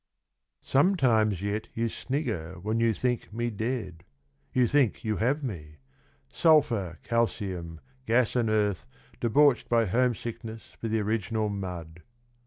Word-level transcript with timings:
Sometimes 0.63 1.43
yet 1.43 1.67
you 1.75 1.87
snigger 1.87 2.57
when 2.59 2.79
you 2.79 2.91
think 2.91 3.31
Me 3.31 3.51
dead; 3.51 4.03
you 4.51 4.65
think 4.65 5.03
you 5.03 5.17
have 5.17 5.43
me, 5.43 5.75
66 5.75 5.75
Elan 5.75 5.75
Vital 5.75 6.37
Sulphur, 6.39 6.99
calcium, 7.03 7.79
gas 8.07 8.35
and 8.35 8.49
earth 8.49 8.87
Debauched 9.19 9.69
bv 9.69 9.89
home 9.89 10.15
sickness 10.15 10.75
for 10.79 10.87
The 10.87 11.01
original 11.01 11.49
mud. 11.49 12.01